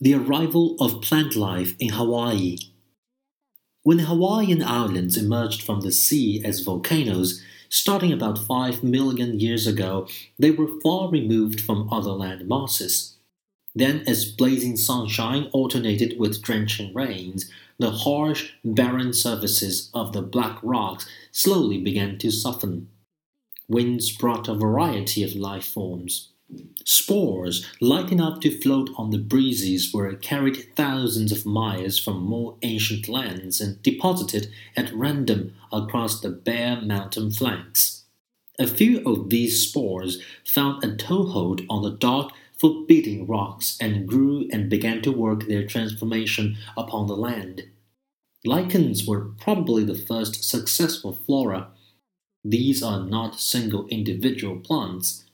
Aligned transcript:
The 0.00 0.14
arrival 0.14 0.76
of 0.78 1.02
plant 1.02 1.34
life 1.34 1.74
in 1.80 1.88
Hawaii. 1.88 2.58
When 3.82 3.96
the 3.96 4.04
Hawaiian 4.04 4.62
Islands 4.62 5.16
emerged 5.16 5.60
from 5.60 5.80
the 5.80 5.90
sea 5.90 6.40
as 6.44 6.60
volcanoes, 6.60 7.42
starting 7.68 8.12
about 8.12 8.38
5 8.38 8.84
million 8.84 9.40
years 9.40 9.66
ago, 9.66 10.06
they 10.38 10.52
were 10.52 10.80
far 10.84 11.10
removed 11.10 11.60
from 11.60 11.92
other 11.92 12.12
land 12.12 12.46
masses. 12.46 13.16
Then, 13.74 14.04
as 14.06 14.24
blazing 14.30 14.76
sunshine 14.76 15.50
alternated 15.52 16.16
with 16.16 16.42
drenching 16.42 16.94
rains, 16.94 17.50
the 17.80 17.90
harsh, 17.90 18.52
barren 18.64 19.12
surfaces 19.12 19.90
of 19.92 20.12
the 20.12 20.22
black 20.22 20.60
rocks 20.62 21.08
slowly 21.32 21.78
began 21.78 22.18
to 22.18 22.30
soften. 22.30 22.88
Winds 23.66 24.16
brought 24.16 24.46
a 24.46 24.54
variety 24.54 25.24
of 25.24 25.34
life 25.34 25.66
forms. 25.66 26.28
Spores, 26.84 27.66
light 27.80 28.10
enough 28.10 28.40
to 28.40 28.50
float 28.50 28.88
on 28.96 29.10
the 29.10 29.18
breezes, 29.18 29.92
were 29.92 30.14
carried 30.14 30.74
thousands 30.74 31.30
of 31.30 31.44
miles 31.44 31.98
from 31.98 32.24
more 32.24 32.56
ancient 32.62 33.08
lands 33.08 33.60
and 33.60 33.82
deposited 33.82 34.50
at 34.74 34.94
random 34.94 35.54
across 35.70 36.20
the 36.20 36.30
bare 36.30 36.80
mountain 36.80 37.30
flanks. 37.30 38.04
A 38.58 38.66
few 38.66 39.00
of 39.04 39.28
these 39.28 39.68
spores 39.68 40.22
found 40.44 40.82
a 40.82 40.96
toehold 40.96 41.60
on 41.68 41.82
the 41.82 41.90
dark, 41.90 42.32
forbidding 42.56 43.26
rocks 43.26 43.76
and 43.80 44.08
grew 44.08 44.48
and 44.50 44.70
began 44.70 45.02
to 45.02 45.12
work 45.12 45.46
their 45.46 45.66
transformation 45.66 46.56
upon 46.76 47.06
the 47.06 47.16
land. 47.16 47.68
Lichens 48.46 49.06
were 49.06 49.32
probably 49.38 49.84
the 49.84 49.98
first 49.98 50.42
successful 50.42 51.12
flora. 51.12 51.68
These 52.42 52.82
are 52.82 53.04
not 53.04 53.38
single 53.38 53.86
individual 53.88 54.56
plants 54.56 55.24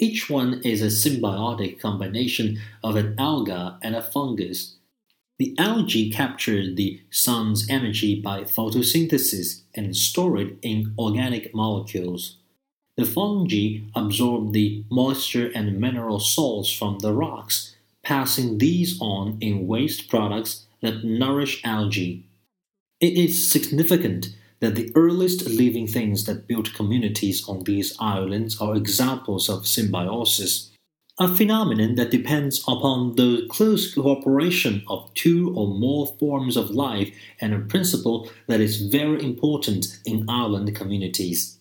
each 0.00 0.30
one 0.30 0.62
is 0.64 0.80
a 0.80 0.86
symbiotic 0.86 1.78
combination 1.78 2.58
of 2.82 2.96
an 2.96 3.14
alga 3.18 3.78
and 3.82 3.94
a 3.94 4.02
fungus. 4.02 4.76
The 5.38 5.54
algae 5.58 6.10
capture 6.10 6.74
the 6.74 7.00
sun's 7.10 7.68
energy 7.68 8.20
by 8.20 8.42
photosynthesis 8.42 9.62
and 9.74 9.94
store 9.94 10.38
it 10.38 10.56
in 10.62 10.94
organic 10.98 11.54
molecules. 11.54 12.36
The 12.96 13.04
fungi 13.04 13.80
absorb 13.94 14.52
the 14.52 14.84
moisture 14.90 15.50
and 15.54 15.80
mineral 15.80 16.18
salts 16.18 16.72
from 16.72 16.98
the 16.98 17.12
rocks, 17.12 17.76
passing 18.02 18.58
these 18.58 18.98
on 19.00 19.38
in 19.40 19.66
waste 19.66 20.08
products 20.08 20.66
that 20.80 21.04
nourish 21.04 21.60
algae. 21.64 22.24
It 23.00 23.14
is 23.14 23.50
significant 23.50 24.36
that 24.60 24.74
the 24.74 24.92
earliest 24.94 25.48
living 25.48 25.86
things 25.86 26.24
that 26.24 26.46
built 26.46 26.74
communities 26.74 27.48
on 27.48 27.64
these 27.64 27.96
islands 27.98 28.60
are 28.60 28.76
examples 28.76 29.48
of 29.48 29.66
symbiosis, 29.66 30.70
a 31.18 31.28
phenomenon 31.28 31.96
that 31.96 32.10
depends 32.10 32.60
upon 32.66 33.16
the 33.16 33.46
close 33.50 33.92
cooperation 33.94 34.82
of 34.88 35.12
two 35.14 35.54
or 35.54 35.68
more 35.68 36.06
forms 36.18 36.56
of 36.56 36.70
life 36.70 37.10
and 37.40 37.52
a 37.52 37.58
principle 37.58 38.30
that 38.46 38.60
is 38.60 38.86
very 38.86 39.22
important 39.22 39.98
in 40.06 40.28
island 40.28 40.74
communities. 40.74 41.58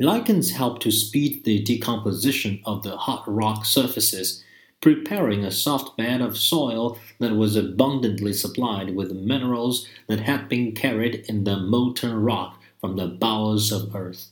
Lichens 0.00 0.52
help 0.52 0.80
to 0.80 0.90
speed 0.90 1.44
the 1.44 1.62
decomposition 1.62 2.60
of 2.64 2.82
the 2.82 2.96
hot 2.96 3.22
rock 3.26 3.64
surfaces 3.64 4.42
preparing 4.82 5.44
a 5.44 5.50
soft 5.50 5.96
bed 5.96 6.20
of 6.20 6.36
soil 6.36 6.98
that 7.20 7.36
was 7.36 7.56
abundantly 7.56 8.32
supplied 8.32 8.94
with 8.94 9.12
minerals 9.12 9.88
that 10.08 10.20
had 10.20 10.48
been 10.48 10.72
carried 10.72 11.24
in 11.28 11.44
the 11.44 11.56
molten 11.56 12.14
rock 12.20 12.60
from 12.80 12.96
the 12.96 13.06
bowels 13.06 13.72
of 13.72 13.94
earth. 13.94 14.30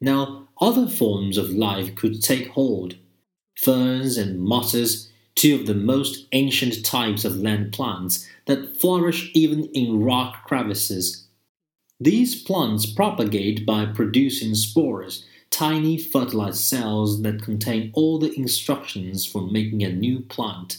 Now, 0.00 0.46
other 0.60 0.86
forms 0.86 1.38
of 1.38 1.50
life 1.50 1.94
could 1.94 2.22
take 2.22 2.48
hold. 2.48 2.96
Ferns 3.56 4.18
and 4.18 4.40
mosses, 4.40 5.10
two 5.34 5.54
of 5.54 5.66
the 5.66 5.74
most 5.74 6.26
ancient 6.32 6.84
types 6.84 7.24
of 7.24 7.36
land 7.36 7.72
plants 7.72 8.28
that 8.46 8.76
flourish 8.76 9.30
even 9.34 9.64
in 9.72 10.02
rock 10.02 10.44
crevices. 10.44 11.26
These 11.98 12.42
plants 12.42 12.84
propagate 12.84 13.64
by 13.64 13.86
producing 13.86 14.54
spores 14.54 15.24
tiny 15.52 15.98
fertilized 15.98 16.64
cells 16.64 17.22
that 17.22 17.42
contain 17.42 17.92
all 17.94 18.18
the 18.18 18.36
instructions 18.36 19.24
for 19.24 19.42
making 19.42 19.84
a 19.84 19.92
new 19.92 20.20
plant. 20.20 20.78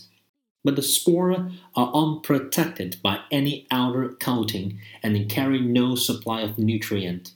But 0.66 0.75
the 0.75 0.81
spore 0.81 1.51
are 1.75 1.91
unprotected 1.94 2.97
by 3.01 3.19
any 3.31 3.67
outer 3.69 4.09
coating 4.09 4.79
and 5.01 5.29
carry 5.29 5.61
no 5.61 5.95
supply 5.95 6.41
of 6.41 6.57
nutrient. 6.57 7.34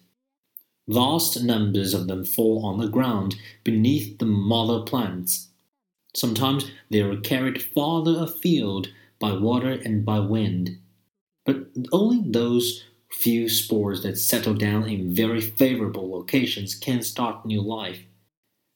Vast 0.88 1.44
numbers 1.44 1.94
of 1.94 2.08
them 2.08 2.26
fall 2.26 2.66
on 2.66 2.80
the 2.80 2.88
ground 2.88 3.36
beneath 3.64 4.18
the 4.18 4.26
mother 4.26 4.82
plants. 4.82 5.50
Sometimes 6.16 6.72
they 6.90 7.02
are 7.02 7.18
carried 7.18 7.62
farther 7.62 8.16
afield 8.18 8.90
by 9.20 9.34
water 9.34 9.72
and 9.72 10.06
by 10.06 10.20
wind. 10.20 10.80
But 11.46 11.68
only 11.92 12.24
those 12.26 12.86
few 13.10 13.50
spores 13.50 14.04
that 14.04 14.18
settle 14.18 14.54
down 14.54 14.88
in 14.88 15.14
very 15.14 15.42
favorable 15.42 16.10
locations 16.12 16.76
can 16.76 17.02
start 17.02 17.46
new 17.46 17.62
life. 17.62 18.02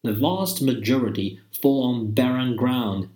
The 0.03 0.13
vast 0.13 0.61
majority 0.61 1.39
fall 1.61 1.83
on 1.83 2.11
barren 2.11 2.55
ground. 2.55 3.09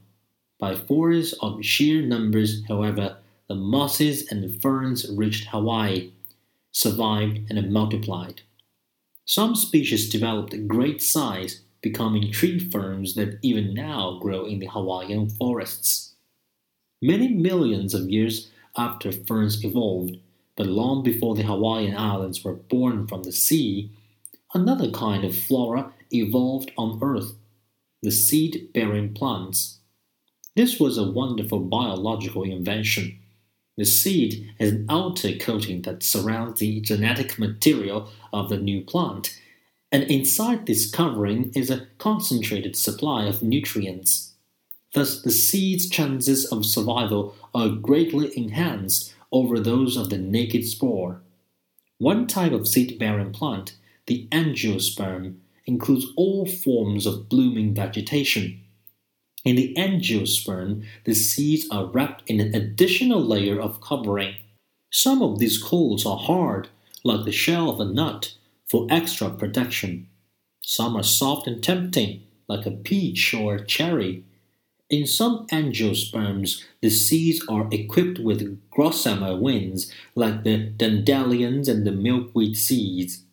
By 0.59 0.75
force 0.75 1.33
of 1.41 1.65
sheer 1.65 2.01
numbers, 2.01 2.63
however, 2.67 3.17
the 3.47 3.55
mosses 3.55 4.27
and 4.31 4.61
ferns 4.61 5.09
reached 5.09 5.47
Hawaii, 5.47 6.11
survived, 6.71 7.49
and 7.49 7.71
multiplied. 7.71 8.41
Some 9.25 9.55
species 9.55 10.09
developed 10.09 10.67
great 10.67 11.01
size, 11.01 11.61
becoming 11.81 12.31
tree 12.31 12.59
ferns 12.59 13.15
that 13.15 13.39
even 13.41 13.73
now 13.73 14.19
grow 14.19 14.45
in 14.45 14.59
the 14.59 14.67
Hawaiian 14.67 15.29
forests. 15.29 16.15
Many 17.01 17.29
millions 17.29 17.93
of 17.93 18.09
years 18.09 18.49
after 18.77 19.11
ferns 19.11 19.63
evolved, 19.63 20.17
but 20.55 20.67
long 20.67 21.03
before 21.03 21.35
the 21.35 21.43
Hawaiian 21.43 21.97
Islands 21.97 22.43
were 22.43 22.53
born 22.53 23.07
from 23.07 23.23
the 23.23 23.31
sea, 23.31 23.91
another 24.53 24.89
kind 24.91 25.23
of 25.23 25.37
flora 25.37 25.91
evolved 26.11 26.71
on 26.77 26.99
Earth 27.01 27.33
the 28.05 28.11
seed 28.11 28.69
bearing 28.71 29.15
plants. 29.15 29.79
This 30.55 30.79
was 30.79 30.95
a 30.97 31.09
wonderful 31.11 31.59
biological 31.59 32.43
invention. 32.43 33.17
The 33.77 33.85
seed 33.85 34.53
has 34.59 34.71
an 34.71 34.85
outer 34.89 35.35
coating 35.37 35.81
that 35.81 36.03
surrounds 36.03 36.59
the 36.59 36.81
genetic 36.81 37.39
material 37.39 38.11
of 38.31 38.49
the 38.49 38.57
new 38.57 38.81
plant, 38.81 39.35
and 39.91 40.03
inside 40.03 40.67
this 40.67 40.89
covering 40.89 41.51
is 41.55 41.71
a 41.71 41.87
concentrated 41.97 42.75
supply 42.75 43.25
of 43.25 43.41
nutrients. 43.41 44.33
Thus, 44.93 45.23
the 45.23 45.31
seed's 45.31 45.89
chances 45.89 46.45
of 46.45 46.63
survival 46.63 47.35
are 47.55 47.69
greatly 47.69 48.37
enhanced 48.37 49.14
over 49.35 49.59
those 49.59 49.97
of 49.97 50.09
the 50.09 50.17
naked 50.17 50.65
spore. 50.65 51.21
One 51.97 52.25
type 52.25 52.53
of 52.53 52.69
seed 52.69 52.97
bearing 52.97 53.33
plant, 53.33 53.75
the 54.05 54.29
angiosperm, 54.31 55.35
includes 55.65 56.05
all 56.15 56.45
forms 56.45 57.05
of 57.05 57.27
blooming 57.27 57.73
vegetation. 57.73 58.61
In 59.43 59.57
the 59.57 59.75
angiosperm, 59.77 60.85
the 61.03 61.13
seeds 61.13 61.67
are 61.69 61.85
wrapped 61.85 62.23
in 62.29 62.39
an 62.39 62.55
additional 62.55 63.19
layer 63.19 63.59
of 63.59 63.81
covering. 63.81 64.35
Some 64.89 65.21
of 65.21 65.39
these 65.39 65.61
coats 65.61 66.05
are 66.05 66.17
hard, 66.17 66.69
like 67.03 67.25
the 67.25 67.33
shell 67.33 67.69
of 67.69 67.81
a 67.81 67.85
nut, 67.85 68.35
for 68.65 68.87
extra 68.89 69.29
protection. 69.29 70.07
Some 70.61 70.95
are 70.95 71.03
soft 71.03 71.45
and 71.45 71.61
tempting, 71.61 72.23
like 72.47 72.65
a 72.65 72.71
peach 72.71 73.33
or 73.33 73.55
a 73.55 73.65
cherry, 73.65 74.23
in 74.89 75.07
some 75.07 75.47
angiosperms, 75.47 76.63
the 76.81 76.89
seeds 76.89 77.43
are 77.49 77.67
equipped 77.71 78.19
with 78.19 78.61
gossamer 78.71 79.35
wings, 79.35 79.91
like 80.13 80.43
the 80.43 80.57
dandelions 80.57 81.67
and 81.67 81.85
the 81.85 81.91
milkweed 81.91 82.55
seeds. 82.55 83.23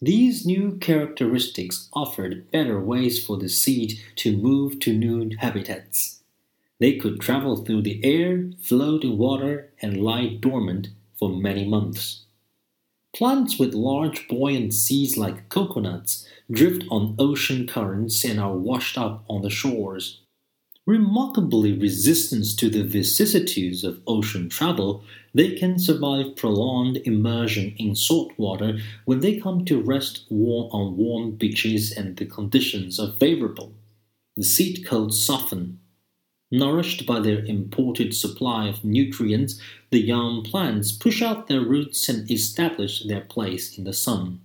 These 0.00 0.46
new 0.46 0.78
characteristics 0.80 1.88
offered 1.92 2.50
better 2.50 2.80
ways 2.80 3.24
for 3.24 3.36
the 3.36 3.48
seed 3.48 3.98
to 4.16 4.36
move 4.36 4.80
to 4.80 4.96
new 4.96 5.30
habitats. 5.38 6.20
They 6.78 6.96
could 6.96 7.20
travel 7.20 7.56
through 7.56 7.82
the 7.82 8.02
air, 8.04 8.50
float 8.62 9.02
in 9.02 9.18
water, 9.18 9.72
and 9.82 10.02
lie 10.02 10.38
dormant 10.40 10.88
for 11.18 11.28
many 11.28 11.68
months. 11.68 12.24
Plants 13.14 13.58
with 13.58 13.74
large 13.74 14.28
buoyant 14.28 14.72
seeds 14.72 15.16
like 15.16 15.48
coconuts 15.48 16.26
drift 16.50 16.84
on 16.88 17.16
ocean 17.18 17.66
currents 17.66 18.24
and 18.24 18.38
are 18.38 18.56
washed 18.56 18.96
up 18.96 19.24
on 19.28 19.42
the 19.42 19.50
shores. 19.50 20.20
Remarkably 20.88 21.74
resistant 21.74 22.58
to 22.58 22.70
the 22.70 22.82
vicissitudes 22.82 23.84
of 23.84 24.00
ocean 24.06 24.48
travel, 24.48 25.04
they 25.34 25.54
can 25.54 25.78
survive 25.78 26.34
prolonged 26.34 26.96
immersion 27.04 27.74
in 27.76 27.94
salt 27.94 28.32
water 28.38 28.78
when 29.04 29.20
they 29.20 29.36
come 29.36 29.66
to 29.66 29.82
rest 29.82 30.24
warm 30.30 30.70
on 30.72 30.96
warm 30.96 31.32
beaches 31.32 31.92
and 31.92 32.16
the 32.16 32.24
conditions 32.24 32.98
are 32.98 33.12
favorable. 33.20 33.74
The 34.34 34.44
seed 34.44 34.86
coats 34.86 35.22
soften. 35.22 35.78
Nourished 36.50 37.04
by 37.04 37.20
their 37.20 37.44
imported 37.44 38.14
supply 38.14 38.68
of 38.68 38.82
nutrients, 38.82 39.60
the 39.90 40.00
young 40.00 40.42
plants 40.42 40.90
push 40.90 41.20
out 41.20 41.48
their 41.48 41.60
roots 41.60 42.08
and 42.08 42.30
establish 42.30 43.04
their 43.04 43.20
place 43.20 43.76
in 43.76 43.84
the 43.84 43.92
sun. 43.92 44.40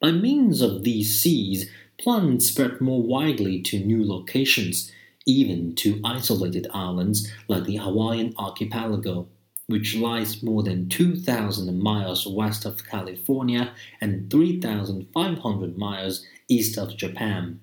By 0.00 0.12
means 0.12 0.60
of 0.60 0.84
these 0.84 1.20
seeds, 1.20 1.66
plants 1.98 2.46
spread 2.46 2.80
more 2.80 3.02
widely 3.02 3.60
to 3.62 3.80
new 3.80 4.06
locations 4.06 4.92
even 5.26 5.74
to 5.76 6.00
isolated 6.04 6.66
islands 6.72 7.30
like 7.48 7.64
the 7.64 7.76
Hawaiian 7.76 8.34
archipelago, 8.38 9.28
which 9.66 9.96
lies 9.96 10.42
more 10.42 10.62
than 10.62 10.88
2,000 10.88 11.80
miles 11.80 12.26
west 12.26 12.64
of 12.64 12.86
California 12.86 13.72
and 14.00 14.30
3,500 14.30 15.78
miles 15.78 16.24
east 16.48 16.76
of 16.76 16.96
Japan. 16.96 17.60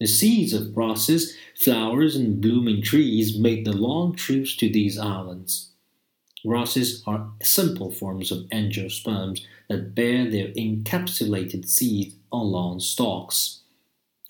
The 0.00 0.08
seeds 0.08 0.52
of 0.52 0.74
grasses, 0.74 1.36
flowers, 1.54 2.16
and 2.16 2.40
blooming 2.40 2.82
trees 2.82 3.38
make 3.38 3.64
the 3.64 3.72
long 3.72 4.16
trips 4.16 4.56
to 4.56 4.68
these 4.68 4.98
islands. 4.98 5.70
Grasses 6.44 7.04
are 7.06 7.30
simple 7.40 7.92
forms 7.92 8.32
of 8.32 8.48
angiosperms 8.50 9.42
that 9.68 9.94
bear 9.94 10.28
their 10.28 10.48
encapsulated 10.48 11.68
seeds 11.68 12.16
on 12.32 12.50
long 12.50 12.80
stalks. 12.80 13.61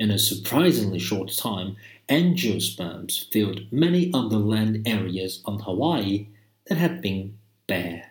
In 0.02 0.10
a 0.10 0.18
surprisingly 0.18 0.98
short 0.98 1.30
time, 1.30 1.76
angiosperms 2.08 3.30
filled 3.30 3.70
many 3.70 4.12
of 4.12 4.30
the 4.30 4.38
land 4.40 4.82
areas 4.84 5.40
on 5.44 5.60
Hawaii 5.60 6.26
that 6.66 6.76
had 6.76 7.00
been 7.00 7.38
bare. 7.68 8.10